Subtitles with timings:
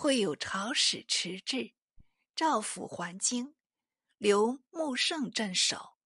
[0.00, 1.74] 会有朝使迟至，
[2.34, 3.54] 赵府还京，
[4.16, 5.98] 留穆圣镇守。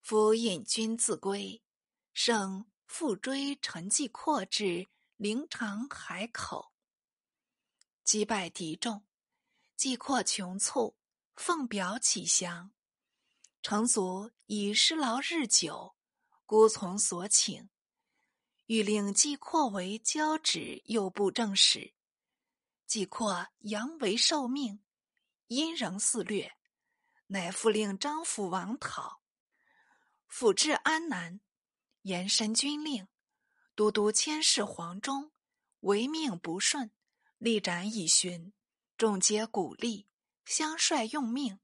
[0.00, 1.62] 夫引军自归，
[2.12, 6.72] 圣复追陈继阔至灵长海口，
[8.02, 9.04] 击败敌众，
[9.76, 10.96] 继阔穷促，
[11.36, 12.72] 奉表乞降。
[13.62, 15.94] 成祖以失劳日久，
[16.44, 17.70] 孤从所请，
[18.66, 21.94] 欲令季阔为交趾右部正使。
[22.90, 24.82] 季阔阳为受命，
[25.46, 26.56] 阴仍肆略，
[27.28, 29.22] 乃复令张府王讨。
[30.26, 31.40] 府至安南，
[32.02, 33.06] 延伸军令，
[33.76, 35.30] 都督千事黄忠，
[35.82, 36.90] 违命不顺，
[37.38, 38.52] 力斩以寻，
[38.96, 40.08] 众皆鼓励，
[40.44, 41.60] 相率用命。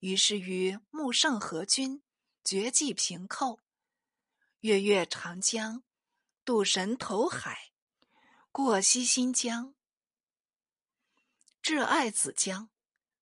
[0.00, 2.02] 于是与穆圣和军，
[2.44, 3.60] 绝迹平寇，
[4.60, 5.82] 越越长江，
[6.44, 7.72] 渡神头海，
[8.52, 9.74] 过西新疆。
[11.68, 12.70] 至爱子江，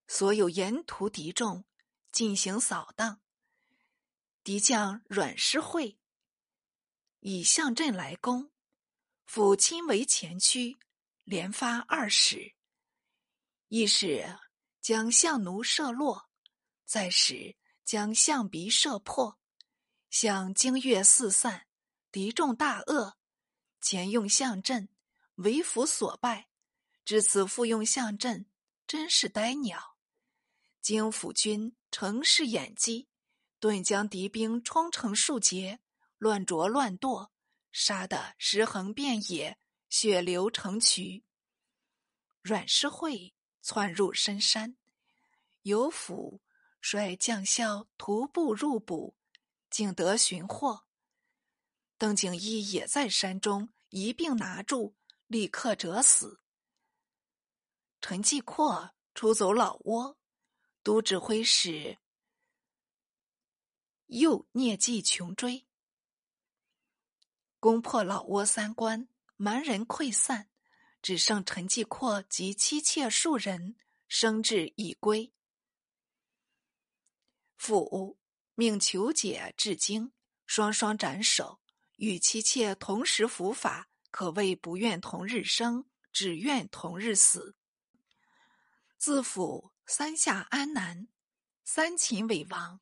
[0.07, 1.65] 所有沿途敌众
[2.13, 3.21] 进行扫荡。
[4.45, 5.99] 敌将阮师会
[7.19, 8.53] 以象阵来攻，
[9.25, 10.79] 府亲为前驱，
[11.25, 12.55] 连发二使，
[13.67, 14.39] 一使
[14.81, 16.31] 将相奴射落，
[16.85, 19.41] 再使将象鼻射破，
[20.09, 21.67] 向经月四散，
[22.13, 23.15] 敌众大愕，
[23.81, 24.89] 前用象阵，
[25.35, 26.49] 为府所败。
[27.07, 28.47] 至此复用象阵，
[28.85, 29.97] 真是呆鸟。
[30.83, 33.09] 经府军乘势掩击，
[33.61, 35.79] 顿将敌兵冲成数截，
[36.19, 37.33] 乱啄乱剁，
[37.71, 39.57] 杀得尸横遍野，
[39.89, 41.23] 血流成渠。
[42.43, 44.77] 阮世会窜入深山，
[45.63, 46.41] 有府
[46.81, 49.15] 率将校徒步入捕，
[49.71, 50.87] 竟得寻获。
[51.97, 54.97] 邓景一也在山中一并拿住，
[55.29, 56.41] 立刻折死。
[58.01, 60.17] 陈继阔出走老挝，
[60.83, 61.99] 都指挥使
[64.07, 65.67] 又聂迹穷追，
[67.59, 70.49] 攻破老挝三关，蛮人溃散，
[71.03, 75.33] 只剩陈继阔及妻妾数人生至已归。
[77.57, 78.19] 父
[78.55, 80.13] 命求解至京，
[80.47, 81.61] 双双斩首，
[81.97, 87.57] 与妻妾同时伏法，可谓不愿同日生，只愿同日死。
[88.99, 91.09] 自府三下安南，
[91.65, 92.81] 三秦为王，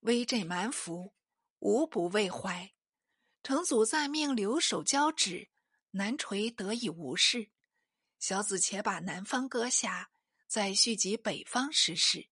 [0.00, 1.14] 威震蛮服，
[1.60, 2.72] 无不畏怀。
[3.42, 5.50] 成祖暂命留守交趾，
[5.92, 7.50] 南垂得以无事。
[8.18, 10.10] 小子且把南方割下，
[10.46, 12.28] 再续集北方时事。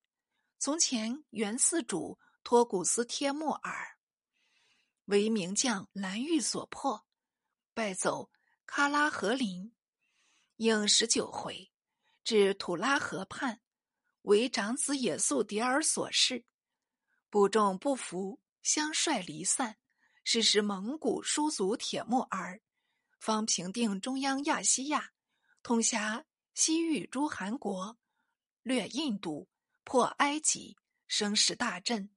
[0.58, 3.98] 从前元四主托古斯帖木儿，
[5.06, 7.06] 为名将蓝玉所破，
[7.74, 8.30] 败走
[8.66, 9.74] 喀拉和林，
[10.56, 11.71] 应十九回。
[12.24, 13.60] 至土拉河畔，
[14.22, 16.44] 为长子野宿迭儿所弑，
[17.28, 19.78] 部众不服，相率离散。
[20.24, 22.62] 是时蒙古叔族铁木儿，
[23.18, 25.10] 方平定中央亚细亚，
[25.64, 26.24] 通辖
[26.54, 27.98] 西域诸汗国，
[28.62, 29.48] 略印度，
[29.82, 30.76] 破埃及，
[31.08, 32.08] 声势大振。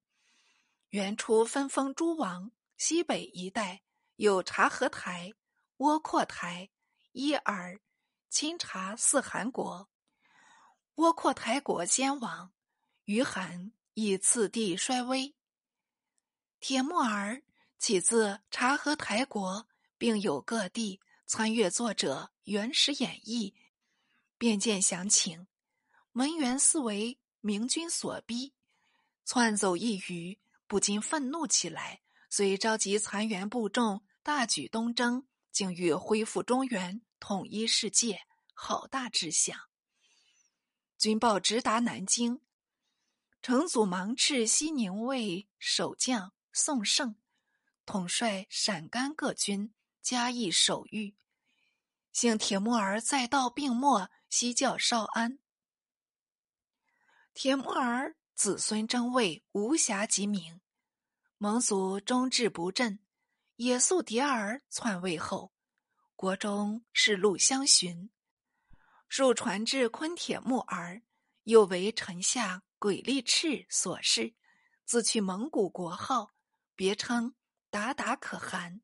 [0.90, 3.82] 原初分封诸王，西北一带
[4.18, 5.34] 有察合台、
[5.78, 6.70] 窝阔台、
[7.12, 7.82] 伊尔、
[8.30, 9.90] 钦察四汗国。
[10.96, 12.54] 窝阔台国先王
[13.04, 15.36] 于罕以次第衰微。
[16.62, 17.44] 铁木儿
[17.78, 19.68] 起自察合台国，
[19.98, 23.54] 并有各地参阅作者《原始演义》，
[24.38, 25.48] 便见详情。
[26.14, 28.54] 文元四为明君所逼，
[29.26, 38.22] 窜走一隅，不禁愤怒起来，遂召集残垣部众，大举东征，竟欲恢复中原，统一世界，
[38.54, 39.60] 好大志向。
[41.06, 42.42] 军报直达南京，
[43.44, 47.16] 成祖忙斥西宁卫守将宋胜
[47.86, 49.72] 统帅陕甘各军
[50.02, 51.16] 加以守御。
[52.12, 55.38] 幸铁木儿再到病末，西教少安。
[57.36, 60.60] 铁木儿子孙争位，无暇及名。
[61.38, 62.98] 蒙祖终志不振，
[63.58, 65.54] 野宿迭儿篡位后，
[66.16, 68.10] 国中士路相寻。
[69.18, 71.02] 入传至昆铁木儿，
[71.44, 74.36] 又为臣下鬼力赤所弑，
[74.84, 76.34] 自取蒙古国号，
[76.76, 77.34] 别称
[77.70, 78.82] 达达可汗。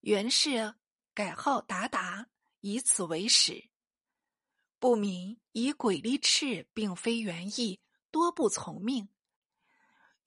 [0.00, 0.74] 元氏
[1.14, 2.26] 改号达达，
[2.60, 3.70] 以此为始。
[4.78, 7.80] 不明以鬼力赤并非原意，
[8.10, 9.08] 多不从命。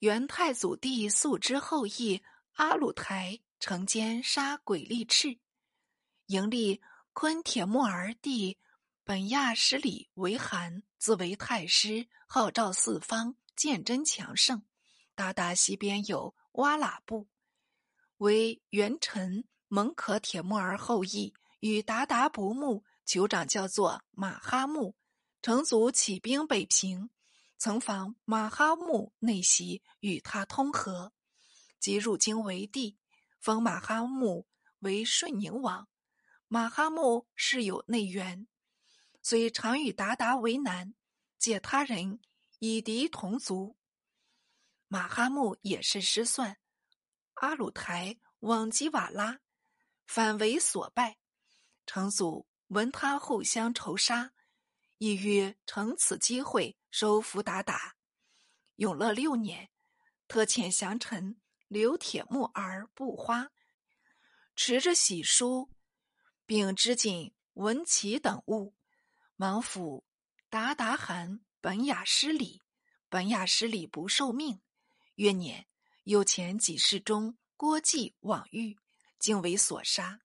[0.00, 2.20] 元太祖帝肃之后裔
[2.54, 5.38] 阿鲁台承奸杀鬼力赤，
[6.26, 6.82] 迎立。
[7.20, 8.58] 昆铁木儿弟
[9.02, 14.62] 本亚失里为汗，自为太师，号召四方，见真强盛。
[15.16, 17.26] 鞑靼西边有瓦剌部，
[18.18, 24.94] 为元臣蒙可铁木儿后裔，与鞑靼不睦，酋长叫做马哈木。
[25.42, 27.10] 成祖起兵北平，
[27.58, 31.12] 曾访马哈木内袭，与他通和，
[31.80, 32.96] 即入京为帝，
[33.40, 34.46] 封马哈木
[34.78, 35.88] 为顺宁王。
[36.48, 38.46] 马哈木是有内援。
[39.22, 40.94] 虽常与达达为难，
[41.38, 42.20] 借他人
[42.58, 43.76] 以敌同族。
[44.86, 46.56] 马哈木也是失算，
[47.34, 49.40] 阿鲁台往吉瓦拉，
[50.06, 51.18] 反为所败。
[51.84, 54.32] 成祖闻他互相仇杀，
[54.96, 57.96] 意欲乘此机会收服达达。
[58.76, 59.68] 永乐六年，
[60.26, 63.50] 特遣降臣刘铁木儿布花，
[64.56, 65.70] 持着喜书，
[66.48, 68.74] 并织锦文旗等物。
[69.36, 70.06] 王府
[70.48, 72.62] 达达汗本雅失礼，
[73.10, 74.58] 本雅失礼不受命。
[75.16, 75.66] 月年，
[76.04, 78.78] 又前几世中郭季往遇，
[79.18, 80.20] 竟为所杀。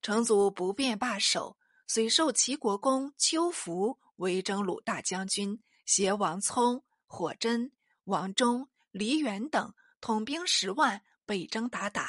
[0.00, 7.70] 成祖不便罢手，遂授齐国公邱福为征虏大将军，携王聪、火真、
[8.04, 12.06] 王忠、黎元等统兵十万，北征鞑靼。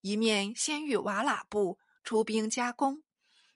[0.00, 3.02] 一面先谕瓦剌部出兵加攻，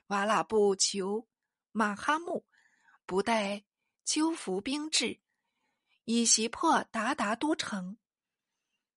[0.07, 1.29] 瓦剌部求。
[1.73, 2.47] 马哈木
[3.05, 3.67] 不待
[4.03, 5.21] 秋服兵至，
[6.05, 7.99] 已袭破鞑靼都城。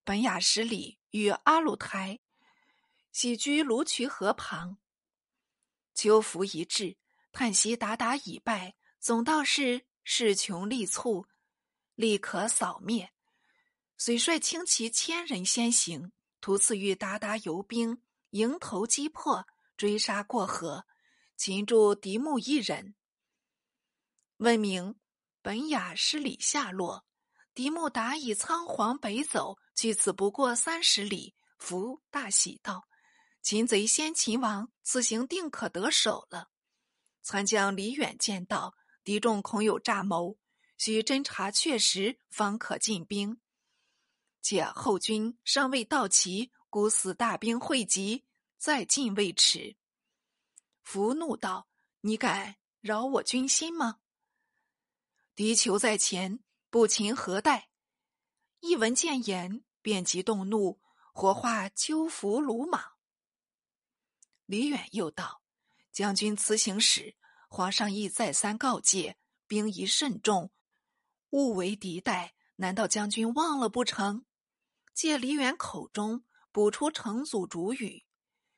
[0.05, 2.21] 本雅失里，与阿鲁台
[3.11, 4.77] 喜居卢渠河旁。
[5.93, 6.95] 秋服一至，
[7.33, 11.27] 叹息鞑靼已败，总道是势穷力促，
[11.95, 13.11] 力可扫灭。
[13.97, 20.85] 遂率轻骑千人先行，途次遇鞑靼游兵，迎头击破，追杀过河。
[21.35, 22.95] 擒住狄木一人，
[24.37, 24.99] 问明
[25.41, 27.05] 本雅失礼下落。
[27.53, 31.33] 狄木答以仓皇北走，距此不过三十里。
[31.57, 32.87] 福大喜道
[33.41, 36.49] ：“擒贼先擒王，此行定可得手了。”
[37.23, 40.37] 参将李远见到敌众恐有诈谋，
[40.77, 43.41] 需侦查确实，方可进兵。
[44.41, 48.25] 且后军尚未到齐，孤死大兵汇集，
[48.57, 49.75] 再进未迟。
[50.83, 51.67] 福怒道
[52.01, 54.01] ：“你敢扰我军心吗？”
[55.35, 57.69] 敌酋在前，不擒何待？
[58.59, 60.79] 一闻谏言，便即动怒，
[61.11, 62.97] 火化秋服鲁莽。
[64.45, 65.41] 李远又道
[65.91, 67.15] ：“将军辞行时，
[67.49, 69.17] 皇上亦再三告诫，
[69.47, 70.51] 兵宜慎重，
[71.31, 72.35] 勿为敌待。
[72.57, 74.25] 难道将军忘了不成？”
[74.93, 78.05] 借李远口中补出成祖主语。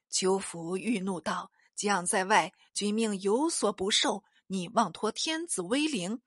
[0.09, 1.51] 秋福欲怒道。
[1.73, 4.23] 将在外，君命有所不受。
[4.45, 6.21] 你妄托天子威灵，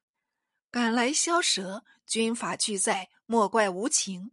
[0.68, 1.84] 赶来消舌。
[2.06, 4.32] 军法俱在，莫怪无情。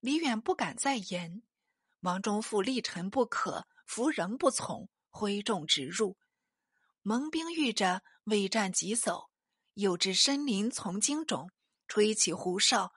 [0.00, 1.42] 李远不敢再言。
[2.00, 6.16] 王忠父力臣不可，夫仍不从，挥众直入。
[7.02, 9.28] 蒙兵遇着，未战即走。
[9.74, 11.50] 又至深林丛荆中，
[11.88, 12.94] 吹起胡哨，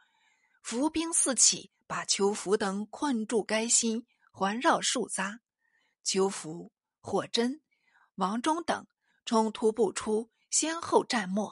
[0.62, 5.39] 伏兵四起，把邱福等困住该心，环绕数匝。
[6.03, 6.71] 邱福。
[6.99, 7.61] 火真、
[8.15, 8.85] 王忠等
[9.23, 11.49] 冲突不出，先后战没。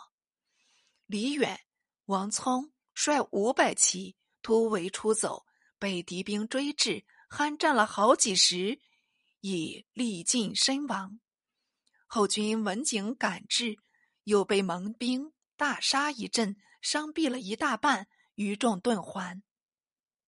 [1.06, 1.62] 李远、
[2.08, 5.46] 王聪率五百骑突围出走，
[5.80, 8.82] 被敌兵追至，酣战了好几时，
[9.40, 11.22] 已力尽身亡。
[12.06, 13.78] 后军闻警赶至，
[14.26, 19.42] 又被蒙兵大杀一阵，伤毙了一大半，余众遁还。